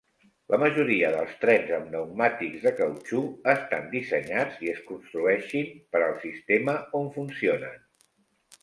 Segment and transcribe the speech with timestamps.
[0.51, 3.21] La majoria dels trens amb pneumàtics de cautxú
[3.55, 7.81] estan dissenyats i es construeixin per al sistema on funcionen.